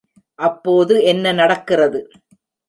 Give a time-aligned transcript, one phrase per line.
[0.39, 2.01] அப்போது என்ன நடக்கிறது?